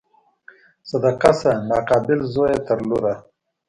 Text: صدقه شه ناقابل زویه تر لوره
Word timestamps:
صدقه 0.89 1.31
شه 1.39 1.51
ناقابل 1.69 2.19
زویه 2.33 2.59
تر 2.67 2.79
لوره 2.89 3.13